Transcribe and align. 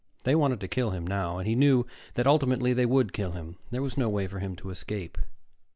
They 0.23 0.33
wanted 0.33 0.59
to 0.61 0.67
kill 0.67 0.89
him 0.89 1.05
now. 1.05 1.37
And 1.37 1.47
he 1.47 1.53
knew 1.53 1.85
that 2.15 2.25
ultimately 2.25 2.73
they 2.73 2.87
would 2.87 3.13
kill 3.13 3.33
him. 3.33 3.57
There 3.69 3.83
was 3.83 3.97
no 3.99 4.09
way 4.09 4.25
for 4.25 4.39
him 4.39 4.55
to 4.55 4.71
escape. 4.71 5.19